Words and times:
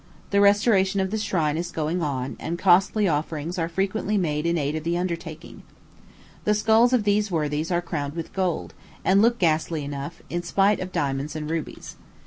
The 0.31 0.41
restoration 0.41 0.99
of 0.99 1.11
the 1.11 1.19
shrine 1.19 1.57
is 1.57 1.69
going 1.71 2.01
on, 2.01 2.35
and 2.39 2.57
costly 2.57 3.07
offerings 3.07 3.59
are 3.59 3.69
frequently 3.69 4.17
made 4.17 4.47
in 4.47 4.57
aid 4.57 4.75
of 4.75 4.83
the 4.83 4.97
undertaking. 4.97 5.61
The 6.43 6.55
skulls 6.55 6.91
of 6.91 7.03
these 7.03 7.29
worthies 7.29 7.69
are 7.71 7.83
crowned 7.83 8.15
with 8.15 8.33
gold, 8.33 8.73
and 9.05 9.21
look 9.21 9.37
ghastly 9.37 9.83
enough, 9.83 10.23
in 10.27 10.41
spite 10.41 10.79
of 10.79 10.91
diamonds 10.91 11.35
and 11.35 11.47
rubies. 11.47 11.97